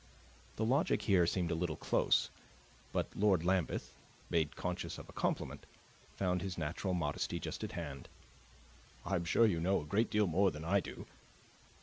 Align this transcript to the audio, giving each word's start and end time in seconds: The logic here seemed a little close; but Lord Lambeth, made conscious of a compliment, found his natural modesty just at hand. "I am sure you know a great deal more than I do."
The 0.55 0.65
logic 0.65 1.03
here 1.03 1.27
seemed 1.27 1.51
a 1.51 1.53
little 1.53 1.75
close; 1.75 2.31
but 2.91 3.15
Lord 3.15 3.45
Lambeth, 3.45 3.93
made 4.31 4.55
conscious 4.55 4.97
of 4.97 5.07
a 5.07 5.11
compliment, 5.13 5.67
found 6.15 6.41
his 6.41 6.57
natural 6.57 6.95
modesty 6.95 7.39
just 7.39 7.63
at 7.63 7.73
hand. 7.73 8.09
"I 9.05 9.13
am 9.13 9.25
sure 9.25 9.45
you 9.45 9.59
know 9.59 9.79
a 9.81 9.85
great 9.85 10.09
deal 10.09 10.25
more 10.25 10.49
than 10.49 10.65
I 10.65 10.79
do." 10.79 11.05